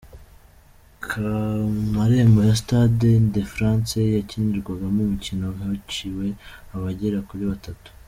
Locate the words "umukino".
5.03-5.45